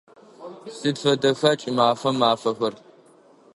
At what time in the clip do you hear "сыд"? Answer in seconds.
0.77-0.95